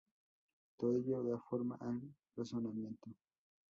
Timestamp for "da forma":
1.21-1.77